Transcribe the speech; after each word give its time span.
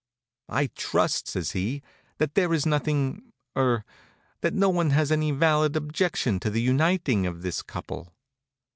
"I 0.49 0.65
trust," 0.73 1.27
says 1.27 1.51
he, 1.51 1.83
"that 2.17 2.33
there 2.33 2.51
is 2.55 2.65
nothing 2.65 3.33
er 3.55 3.85
that 4.41 4.55
no 4.55 4.67
one 4.67 4.89
has 4.89 5.11
any 5.11 5.29
valid 5.29 5.75
objection 5.75 6.39
to 6.39 6.49
the 6.49 6.59
uniting 6.59 7.27
of 7.27 7.43
this 7.43 7.61
couple?" 7.61 8.11